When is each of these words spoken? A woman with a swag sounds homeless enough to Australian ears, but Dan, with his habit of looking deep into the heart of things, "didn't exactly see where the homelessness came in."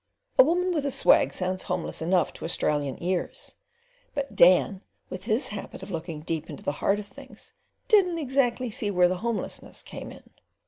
A 0.39 0.43
woman 0.43 0.73
with 0.73 0.83
a 0.83 0.89
swag 0.89 1.31
sounds 1.31 1.61
homeless 1.61 2.01
enough 2.01 2.33
to 2.33 2.43
Australian 2.45 2.97
ears, 3.03 3.53
but 4.15 4.35
Dan, 4.35 4.81
with 5.11 5.25
his 5.25 5.49
habit 5.49 5.83
of 5.83 5.91
looking 5.91 6.21
deep 6.21 6.49
into 6.49 6.63
the 6.63 6.71
heart 6.81 6.97
of 6.97 7.05
things, 7.05 7.53
"didn't 7.87 8.17
exactly 8.17 8.71
see 8.71 8.89
where 8.89 9.07
the 9.07 9.17
homelessness 9.17 9.83
came 9.83 10.11
in." 10.11 10.31